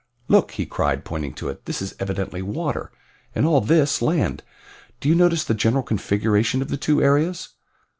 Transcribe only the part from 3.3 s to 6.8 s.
and all this land. Do you notice the general configuration of the